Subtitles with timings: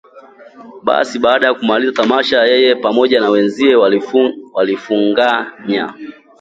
[0.83, 3.75] Basi baada ya kumaliza tamasha yeye pamoja na wenziwe
[4.53, 5.93] walifunganya